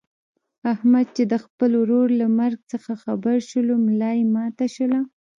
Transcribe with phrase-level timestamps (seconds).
[0.73, 4.99] احمد چې د خپل ورور له مرګ څخه خبر شولو ملایې ماته شوله.